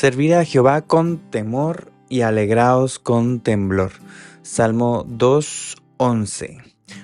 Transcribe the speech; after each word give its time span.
Servir 0.00 0.34
a 0.34 0.46
Jehová 0.46 0.80
con 0.80 1.18
temor 1.18 1.92
y 2.08 2.22
alegraos 2.22 2.98
con 2.98 3.40
temblor. 3.40 3.92
Salmo 4.40 5.04
2.11. 5.04 6.56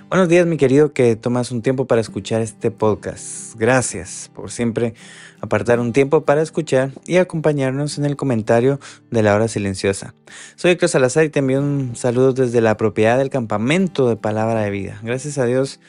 Buenos 0.09 0.31
días 0.31 0.47
mi 0.47 0.57
querido 0.57 0.95
que 0.95 1.15
tomas 1.15 1.51
un 1.51 1.61
tiempo 1.61 1.87
para 1.87 2.01
escuchar 2.01 2.41
este 2.41 2.71
podcast. 2.71 3.55
Gracias 3.57 4.31
por 4.35 4.51
siempre 4.51 4.95
apartar 5.43 5.79
un 5.79 5.93
tiempo 5.93 6.25
para 6.25 6.41
escuchar 6.41 6.91
y 7.05 7.17
acompañarnos 7.19 7.99
en 7.99 8.07
el 8.07 8.17
comentario 8.17 8.81
de 9.11 9.23
la 9.23 9.35
hora 9.35 9.49
silenciosa. 9.49 10.15
Soy 10.55 10.71
Héctor 10.71 10.89
Salazar 10.89 11.27
y 11.27 11.29
te 11.29 11.41
envío 11.41 11.61
un 11.61 11.97
saludo 11.97 12.33
desde 12.33 12.63
la 12.63 12.79
propiedad 12.79 13.19
del 13.19 13.29
campamento 13.29 14.09
de 14.09 14.17
Palabra 14.17 14.63
de 14.63 14.71
Vida. 14.71 15.01
Gracias 15.03 15.37
a 15.37 15.45
Dios 15.45 15.81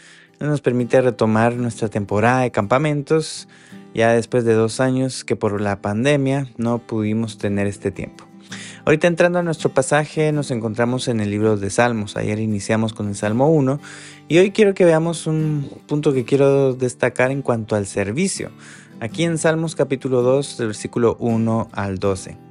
nos 0.46 0.62
permite 0.62 1.02
retomar 1.02 1.56
nuestra 1.56 1.88
temporada 1.88 2.42
de 2.42 2.52
campamentos 2.52 3.48
ya 3.98 4.14
después 4.14 4.45
de 4.45 4.53
dos 4.53 4.80
años 4.80 5.23
que 5.23 5.36
por 5.36 5.59
la 5.59 5.81
pandemia 5.81 6.48
no 6.56 6.78
pudimos 6.78 7.40
tener 7.40 7.66
este 7.66 7.90
tiempo. 7.90 8.26
Ahorita 8.86 9.08
entrando 9.08 9.40
a 9.40 9.44
nuestro 9.44 9.73
pasaje 9.73 10.31
nos 10.31 10.52
encontramos 10.52 11.08
en 11.08 11.20
el 11.20 11.31
libro 11.31 11.58
de 11.58 11.72
Salmos. 11.72 12.16
Ayer 12.16 12.40
iniciamos 12.40 12.94
con 12.94 13.09
el 13.09 13.16
Salmo 13.16 13.50
1 13.50 13.81
y 14.30 14.38
hoy 14.38 14.52
quiero 14.52 14.75
que 14.75 14.86
veamos 14.86 15.25
un 15.25 15.70
punto 15.88 16.14
que 16.14 16.25
quiero 16.25 16.73
destacar 16.73 17.31
en 17.31 17.42
cuanto 17.42 17.75
al 17.75 17.88
servicio. 17.88 18.52
Aquí 19.00 19.23
en 19.23 19.40
Salmos 19.40 19.75
capítulo 19.75 20.22
2, 20.22 20.59
del 20.59 20.68
versículo 20.68 21.18
1 21.20 21.70
al 21.73 21.98
12. 21.98 22.47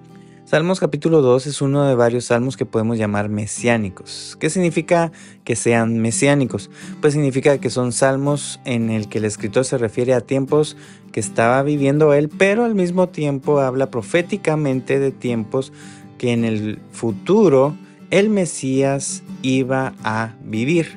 Salmos 0.47 0.79
capítulo 0.79 1.23
2 1.23 1.49
es 1.49 1.61
uno 1.61 1.89
de 1.89 1.97
varios 1.97 2.27
salmos 2.27 2.57
que 2.57 2.65
podemos 2.65 2.99
llamar 2.99 3.29
mesiánicos. 3.29 4.37
¿Qué 4.39 4.49
significa 4.49 5.11
que 5.43 5.57
sean 5.57 5.99
mesiánicos? 5.99 6.71
Pues 7.01 7.15
significa 7.15 7.59
que 7.59 7.69
son 7.69 7.91
salmos 7.91 8.61
en 8.65 8.89
el 8.89 9.09
que 9.09 9.19
el 9.19 9.25
escritor 9.25 9.65
se 9.65 9.77
refiere 9.77 10.15
a 10.15 10.21
tiempos 10.21 10.77
que 11.11 11.19
estaba 11.19 11.65
viviendo 11.65 12.15
él, 12.15 12.29
pero 12.29 12.65
al 12.65 12.77
mismo 12.77 13.09
tiempo 13.09 13.59
habla 13.59 13.91
proféticamente 13.91 15.01
de 15.01 15.11
tiempos 15.11 15.73
que 16.17 16.33
en 16.33 16.45
el 16.45 16.79
futuro 16.93 17.75
el 18.13 18.31
Mesías 18.31 19.25
iba 19.43 19.95
a 20.05 20.37
vivir. 20.45 20.97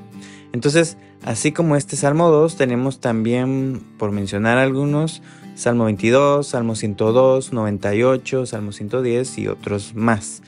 Entonces, 0.53 0.95
así 1.23 1.51
como 1.53 1.75
este 1.75 1.95
Salmo 1.95 2.29
2, 2.29 2.55
tenemos 2.55 2.99
también, 2.99 3.81
por 3.97 4.11
mencionar 4.11 4.59
algunos, 4.59 5.23
Salmo 5.59 5.83
22, 5.83 6.47
Salmo 6.47 6.73
102, 6.73 7.51
98, 7.51 8.45
Salmo 8.45 8.71
110 8.71 9.39
y 9.39 9.47
otros 9.49 9.93
más. 9.93 10.41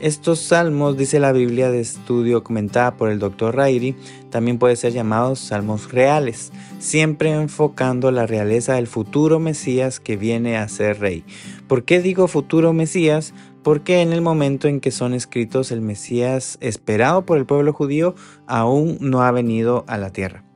Estos 0.00 0.40
salmos, 0.40 0.96
dice 0.96 1.20
la 1.20 1.30
Biblia 1.30 1.70
de 1.70 1.78
estudio 1.78 2.42
comentada 2.42 2.96
por 2.96 3.08
el 3.08 3.20
Dr. 3.20 3.54
Rairi, 3.54 3.94
también 4.30 4.58
pueden 4.58 4.76
ser 4.76 4.92
llamados 4.92 5.38
salmos 5.38 5.92
reales, 5.92 6.50
siempre 6.80 7.30
enfocando 7.30 8.10
la 8.10 8.26
realeza 8.26 8.74
del 8.74 8.88
futuro 8.88 9.38
Mesías 9.38 10.00
que 10.00 10.16
viene 10.16 10.56
a 10.56 10.66
ser 10.66 10.98
rey. 10.98 11.22
¿Por 11.68 11.84
qué 11.84 12.02
digo 12.02 12.26
futuro 12.26 12.72
Mesías? 12.72 13.34
Porque 13.62 14.02
en 14.02 14.12
el 14.12 14.22
momento 14.22 14.66
en 14.66 14.80
que 14.80 14.90
son 14.90 15.14
escritos 15.14 15.70
el 15.70 15.82
Mesías 15.82 16.58
esperado 16.60 17.24
por 17.24 17.38
el 17.38 17.46
pueblo 17.46 17.72
judío 17.72 18.16
aún 18.48 18.98
no 19.00 19.22
ha 19.22 19.30
venido 19.30 19.84
a 19.86 19.98
la 19.98 20.10
tierra. 20.10 20.47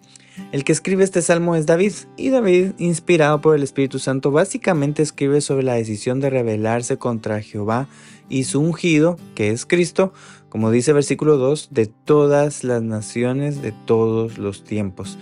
El 0.50 0.64
que 0.64 0.72
escribe 0.72 1.04
este 1.04 1.22
salmo 1.22 1.56
es 1.56 1.66
David, 1.66 1.92
y 2.16 2.30
David, 2.30 2.72
inspirado 2.78 3.40
por 3.40 3.54
el 3.54 3.62
Espíritu 3.62 3.98
Santo, 3.98 4.30
básicamente 4.30 5.02
escribe 5.02 5.40
sobre 5.40 5.62
la 5.62 5.74
decisión 5.74 6.20
de 6.20 6.30
rebelarse 6.30 6.96
contra 6.96 7.42
Jehová 7.42 7.88
y 8.28 8.44
su 8.44 8.60
ungido, 8.60 9.18
que 9.34 9.50
es 9.50 9.66
Cristo, 9.66 10.12
como 10.48 10.70
dice 10.70 10.92
versículo 10.92 11.36
2, 11.36 11.68
de 11.70 11.86
todas 11.86 12.64
las 12.64 12.82
naciones 12.82 13.62
de 13.62 13.72
todos 13.72 14.38
los 14.38 14.64
tiempos. 14.64 15.18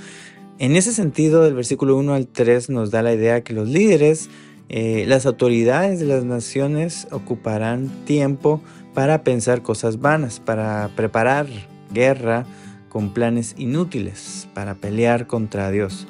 En 0.58 0.76
ese 0.76 0.92
sentido, 0.92 1.42
del 1.42 1.54
versículo 1.54 1.96
1 1.96 2.14
al 2.14 2.26
3 2.26 2.70
nos 2.70 2.90
da 2.90 3.02
la 3.02 3.14
idea 3.14 3.42
que 3.42 3.54
los 3.54 3.68
líderes, 3.68 4.28
eh, 4.68 5.04
las 5.08 5.26
autoridades 5.26 5.98
de 5.98 6.06
las 6.06 6.24
naciones 6.24 7.08
ocuparán 7.10 7.88
tiempo 8.04 8.60
para 8.94 9.24
pensar 9.24 9.62
cosas 9.62 10.00
vanas, 10.00 10.38
para 10.38 10.90
preparar 10.94 11.46
guerra, 11.92 12.46
con 12.90 13.14
planes 13.14 13.54
inútiles 13.56 14.46
para 14.52 14.74
pelear 14.74 15.26
contra 15.26 15.70
Dios. 15.70 16.06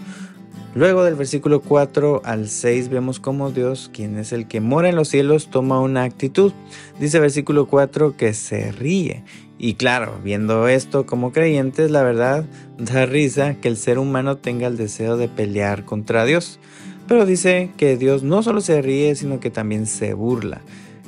Luego 0.74 1.02
del 1.04 1.16
versículo 1.16 1.60
4 1.60 2.22
al 2.24 2.48
6 2.48 2.88
vemos 2.90 3.18
cómo 3.18 3.50
Dios, 3.50 3.90
quien 3.92 4.18
es 4.18 4.32
el 4.32 4.46
que 4.46 4.60
mora 4.60 4.88
en 4.88 4.94
los 4.94 5.08
cielos, 5.08 5.50
toma 5.50 5.80
una 5.80 6.04
actitud. 6.04 6.52
Dice 7.00 7.18
versículo 7.18 7.66
4 7.66 8.16
que 8.16 8.34
se 8.34 8.70
ríe. 8.70 9.24
Y 9.58 9.74
claro, 9.74 10.20
viendo 10.22 10.68
esto 10.68 11.06
como 11.06 11.32
creyentes, 11.32 11.90
la 11.90 12.02
verdad 12.02 12.44
da 12.78 13.04
risa 13.04 13.54
que 13.54 13.68
el 13.68 13.76
ser 13.76 13.98
humano 13.98 14.38
tenga 14.38 14.68
el 14.68 14.76
deseo 14.76 15.16
de 15.16 15.28
pelear 15.28 15.84
contra 15.84 16.24
Dios. 16.24 16.60
Pero 17.08 17.26
dice 17.26 17.70
que 17.76 17.96
Dios 17.96 18.22
no 18.22 18.44
solo 18.44 18.60
se 18.60 18.80
ríe, 18.80 19.16
sino 19.16 19.40
que 19.40 19.50
también 19.50 19.86
se 19.86 20.14
burla. 20.14 20.60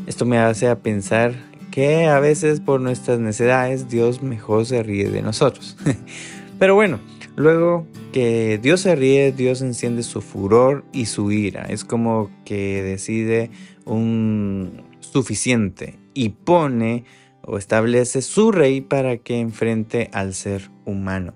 Esto 0.08 0.26
me 0.26 0.38
hace 0.38 0.68
a 0.68 0.80
pensar 0.80 1.34
que 1.72 2.06
a 2.06 2.20
veces 2.20 2.60
por 2.60 2.80
nuestras 2.80 3.18
necesidades 3.18 3.88
Dios 3.88 4.22
mejor 4.22 4.66
se 4.66 4.84
ríe 4.84 5.10
de 5.10 5.22
nosotros. 5.22 5.76
Pero 6.60 6.76
bueno, 6.76 7.00
luego 7.34 7.88
que 8.12 8.60
Dios 8.62 8.82
se 8.82 8.94
ríe, 8.94 9.32
Dios 9.32 9.62
enciende 9.62 10.04
su 10.04 10.20
furor 10.20 10.84
y 10.92 11.06
su 11.06 11.32
ira. 11.32 11.62
Es 11.62 11.84
como 11.84 12.30
que 12.44 12.82
decide 12.82 13.50
un 13.84 14.84
suficiente 15.00 15.98
y 16.14 16.28
pone 16.28 17.04
o 17.42 17.58
establece 17.58 18.22
su 18.22 18.52
rey 18.52 18.82
para 18.82 19.16
que 19.16 19.40
enfrente 19.40 20.10
al 20.12 20.34
ser 20.34 20.70
humano. 20.84 21.34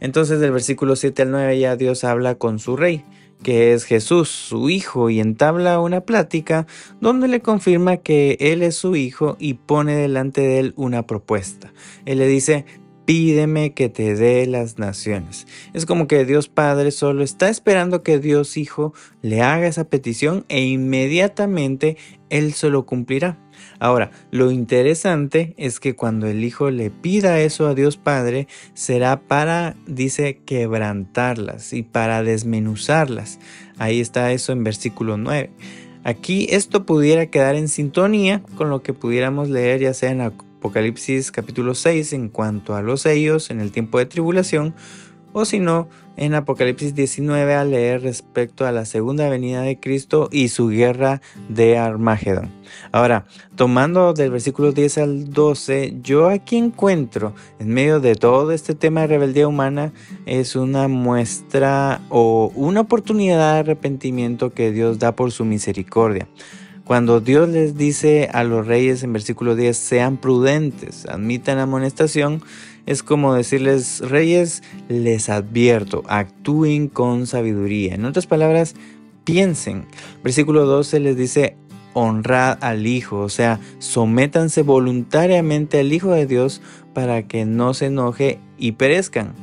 Entonces 0.00 0.40
del 0.40 0.50
versículo 0.50 0.96
7 0.96 1.22
al 1.22 1.30
9 1.30 1.58
ya 1.58 1.76
Dios 1.76 2.04
habla 2.04 2.34
con 2.34 2.58
su 2.58 2.76
rey 2.76 3.04
que 3.42 3.72
es 3.72 3.84
Jesús, 3.84 4.28
su 4.28 4.70
hijo, 4.70 5.10
y 5.10 5.20
entabla 5.20 5.80
una 5.80 6.00
plática 6.00 6.66
donde 7.00 7.28
le 7.28 7.40
confirma 7.40 7.98
que 7.98 8.36
él 8.40 8.62
es 8.62 8.76
su 8.76 8.96
hijo 8.96 9.36
y 9.38 9.54
pone 9.54 9.94
delante 9.94 10.40
de 10.40 10.58
él 10.58 10.74
una 10.76 11.06
propuesta. 11.06 11.72
Él 12.04 12.18
le 12.18 12.26
dice, 12.26 12.64
pídeme 13.08 13.72
que 13.72 13.88
te 13.88 14.14
dé 14.14 14.46
las 14.46 14.76
naciones. 14.78 15.46
Es 15.72 15.86
como 15.86 16.06
que 16.06 16.26
Dios 16.26 16.50
Padre 16.50 16.90
solo 16.90 17.24
está 17.24 17.48
esperando 17.48 18.02
que 18.02 18.18
Dios 18.18 18.58
Hijo 18.58 18.92
le 19.22 19.40
haga 19.40 19.66
esa 19.66 19.84
petición 19.84 20.44
e 20.50 20.60
inmediatamente 20.66 21.96
Él 22.28 22.52
se 22.52 22.68
lo 22.68 22.84
cumplirá. 22.84 23.38
Ahora, 23.78 24.10
lo 24.30 24.50
interesante 24.50 25.54
es 25.56 25.80
que 25.80 25.96
cuando 25.96 26.26
el 26.26 26.44
Hijo 26.44 26.70
le 26.70 26.90
pida 26.90 27.40
eso 27.40 27.66
a 27.66 27.74
Dios 27.74 27.96
Padre, 27.96 28.46
será 28.74 29.22
para, 29.22 29.74
dice, 29.86 30.42
quebrantarlas 30.44 31.72
y 31.72 31.84
para 31.84 32.22
desmenuzarlas. 32.22 33.38
Ahí 33.78 34.00
está 34.00 34.32
eso 34.32 34.52
en 34.52 34.64
versículo 34.64 35.16
9. 35.16 35.50
Aquí 36.04 36.46
esto 36.50 36.84
pudiera 36.84 37.24
quedar 37.24 37.54
en 37.54 37.68
sintonía 37.68 38.42
con 38.56 38.68
lo 38.68 38.82
que 38.82 38.92
pudiéramos 38.92 39.48
leer 39.48 39.80
ya 39.80 39.94
sea 39.94 40.10
en 40.10 40.20
Apocalipsis 40.58 41.30
capítulo 41.30 41.74
6 41.76 42.12
en 42.14 42.28
cuanto 42.28 42.74
a 42.74 42.82
los 42.82 43.02
sellos 43.02 43.50
en 43.50 43.60
el 43.60 43.70
tiempo 43.70 43.98
de 43.98 44.06
tribulación 44.06 44.74
o 45.32 45.44
si 45.44 45.60
no, 45.60 45.88
en 46.16 46.34
Apocalipsis 46.34 46.94
19 46.94 47.54
a 47.54 47.64
leer 47.64 48.02
respecto 48.02 48.66
a 48.66 48.72
la 48.72 48.84
segunda 48.84 49.28
venida 49.28 49.62
de 49.62 49.78
Cristo 49.78 50.28
y 50.32 50.48
su 50.48 50.68
guerra 50.68 51.20
de 51.48 51.78
Armagedón. 51.78 52.50
Ahora, 52.90 53.26
tomando 53.54 54.14
del 54.14 54.32
versículo 54.32 54.72
10 54.72 54.98
al 54.98 55.30
12, 55.30 55.98
yo 56.02 56.28
aquí 56.28 56.56
encuentro, 56.56 57.34
en 57.60 57.68
medio 57.68 58.00
de 58.00 58.16
todo 58.16 58.50
este 58.50 58.74
tema 58.74 59.02
de 59.02 59.08
rebeldía 59.08 59.46
humana, 59.46 59.92
es 60.26 60.56
una 60.56 60.88
muestra 60.88 62.00
o 62.08 62.50
una 62.56 62.80
oportunidad 62.80 63.52
de 63.52 63.60
arrepentimiento 63.60 64.52
que 64.52 64.72
Dios 64.72 64.98
da 64.98 65.14
por 65.14 65.30
su 65.30 65.44
misericordia. 65.44 66.26
Cuando 66.88 67.20
Dios 67.20 67.50
les 67.50 67.76
dice 67.76 68.30
a 68.32 68.44
los 68.44 68.66
reyes 68.66 69.02
en 69.02 69.12
versículo 69.12 69.54
10, 69.54 69.76
sean 69.76 70.16
prudentes, 70.16 71.04
admitan 71.04 71.58
amonestación, 71.58 72.42
es 72.86 73.02
como 73.02 73.34
decirles, 73.34 74.00
reyes, 74.00 74.62
les 74.88 75.28
advierto, 75.28 76.02
actúen 76.08 76.88
con 76.88 77.26
sabiduría. 77.26 77.94
En 77.94 78.06
otras 78.06 78.26
palabras, 78.26 78.74
piensen. 79.24 79.84
Versículo 80.24 80.64
12 80.64 81.00
les 81.00 81.18
dice, 81.18 81.58
honrad 81.92 82.56
al 82.62 82.86
Hijo, 82.86 83.18
o 83.18 83.28
sea, 83.28 83.60
sométanse 83.80 84.62
voluntariamente 84.62 85.80
al 85.80 85.92
Hijo 85.92 86.12
de 86.12 86.24
Dios 86.24 86.62
para 86.94 87.28
que 87.28 87.44
no 87.44 87.74
se 87.74 87.86
enoje 87.88 88.40
y 88.56 88.72
perezcan, 88.72 89.34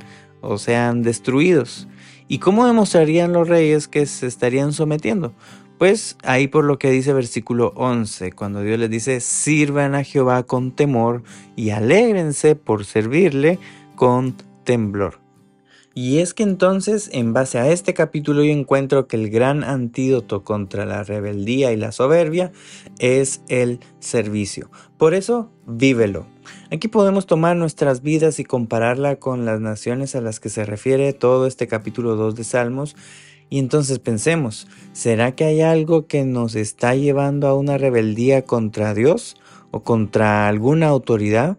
o 0.41 0.57
sean 0.57 1.03
destruidos. 1.03 1.87
¿Y 2.27 2.39
cómo 2.39 2.65
demostrarían 2.65 3.33
los 3.33 3.47
reyes 3.47 3.87
que 3.87 4.07
se 4.07 4.25
estarían 4.25 4.73
sometiendo? 4.73 5.35
Pues 5.77 6.17
ahí 6.23 6.47
por 6.47 6.63
lo 6.63 6.79
que 6.79 6.89
dice 6.89 7.11
versículo 7.11 7.73
11, 7.75 8.31
cuando 8.31 8.61
Dios 8.61 8.79
les 8.79 8.89
dice, 8.89 9.19
sirvan 9.19 9.93
a 9.93 10.03
Jehová 10.03 10.43
con 10.43 10.71
temor 10.71 11.23
y 11.57 11.71
alégrense 11.71 12.55
por 12.55 12.85
servirle 12.85 13.59
con 13.95 14.35
temblor. 14.63 15.19
Y 15.97 16.19
es 16.19 16.33
que 16.33 16.43
entonces, 16.43 17.09
en 17.13 17.31
base 17.31 17.57
a 17.57 17.69
este 17.69 17.93
capítulo, 17.93 18.43
yo 18.43 18.51
encuentro 18.51 19.07
que 19.07 19.15
el 19.15 19.29
gran 19.29 19.63
antídoto 19.63 20.43
contra 20.43 20.85
la 20.85 21.03
rebeldía 21.05 21.71
y 21.71 21.77
la 21.77 21.93
soberbia 21.93 22.51
es 22.99 23.41
el 23.47 23.79
servicio. 23.99 24.69
Por 24.97 25.13
eso, 25.13 25.49
vívelo. 25.65 26.27
Aquí 26.69 26.89
podemos 26.89 27.27
tomar 27.27 27.55
nuestras 27.55 28.01
vidas 28.01 28.39
y 28.39 28.43
compararla 28.43 29.15
con 29.17 29.45
las 29.45 29.61
naciones 29.61 30.15
a 30.15 30.21
las 30.21 30.41
que 30.41 30.49
se 30.49 30.65
refiere 30.65 31.13
todo 31.13 31.47
este 31.47 31.65
capítulo 31.67 32.17
2 32.17 32.35
de 32.35 32.43
Salmos. 32.43 32.97
Y 33.49 33.59
entonces 33.59 33.99
pensemos, 33.99 34.67
¿será 34.93 35.35
que 35.35 35.45
hay 35.45 35.61
algo 35.61 36.07
que 36.07 36.25
nos 36.25 36.55
está 36.55 36.95
llevando 36.95 37.47
a 37.47 37.55
una 37.55 37.77
rebeldía 37.77 38.43
contra 38.43 38.93
Dios 38.93 39.37
o 39.71 39.83
contra 39.83 40.47
alguna 40.47 40.87
autoridad? 40.87 41.57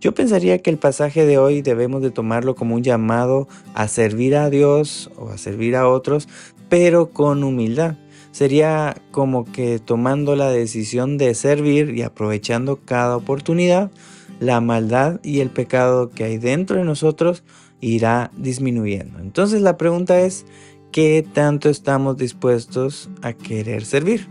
Yo 0.00 0.14
pensaría 0.14 0.58
que 0.58 0.70
el 0.70 0.78
pasaje 0.78 1.26
de 1.26 1.38
hoy 1.38 1.60
debemos 1.60 2.02
de 2.02 2.10
tomarlo 2.10 2.54
como 2.54 2.76
un 2.76 2.82
llamado 2.82 3.48
a 3.74 3.88
servir 3.88 4.36
a 4.36 4.48
Dios 4.48 5.10
o 5.16 5.30
a 5.30 5.38
servir 5.38 5.74
a 5.74 5.88
otros, 5.88 6.28
pero 6.68 7.10
con 7.10 7.42
humildad. 7.42 7.96
Sería 8.30 8.96
como 9.10 9.44
que 9.44 9.80
tomando 9.80 10.36
la 10.36 10.50
decisión 10.50 11.18
de 11.18 11.34
servir 11.34 11.96
y 11.96 12.02
aprovechando 12.02 12.78
cada 12.84 13.16
oportunidad, 13.16 13.90
la 14.38 14.60
maldad 14.60 15.18
y 15.24 15.40
el 15.40 15.50
pecado 15.50 16.10
que 16.10 16.24
hay 16.24 16.38
dentro 16.38 16.76
de 16.76 16.84
nosotros 16.84 17.42
irá 17.80 18.30
disminuyendo. 18.36 19.18
Entonces 19.18 19.62
la 19.62 19.76
pregunta 19.76 20.20
es, 20.20 20.46
¿qué 20.92 21.26
tanto 21.32 21.68
estamos 21.68 22.16
dispuestos 22.16 23.08
a 23.22 23.32
querer 23.32 23.84
servir? 23.84 24.28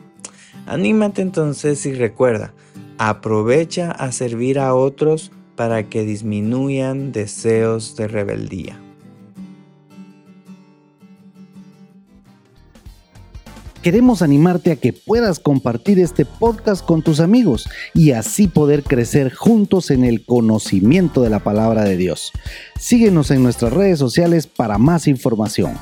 Anímate 0.66 1.22
entonces 1.22 1.86
y 1.86 1.94
recuerda, 1.94 2.54
aprovecha 2.98 3.92
a 3.92 4.12
servir 4.12 4.60
a 4.60 4.74
otros 4.76 5.32
para 5.56 5.90
que 5.90 6.04
disminuyan 6.04 7.12
deseos 7.12 7.96
de 7.96 8.08
rebeldía. 8.08 8.80
Queremos 13.88 14.22
animarte 14.22 14.72
a 14.72 14.76
que 14.76 14.92
puedas 14.92 15.40
compartir 15.40 16.00
este 16.00 16.26
podcast 16.26 16.86
con 16.86 17.04
tus 17.04 17.22
amigos 17.22 17.70
y 17.94 18.12
así 18.12 18.50
poder 18.50 18.84
crecer 18.84 19.34
juntos 19.34 19.92
en 19.92 20.04
el 20.04 20.26
conocimiento 20.26 21.22
de 21.22 21.30
la 21.30 21.40
palabra 21.40 21.86
de 21.86 21.96
Dios. 21.96 22.34
Síguenos 22.78 23.32
en 23.32 23.44
nuestras 23.44 23.72
redes 23.72 23.98
sociales 23.98 24.46
para 24.46 24.78
más 24.78 25.08
información. 25.08 25.78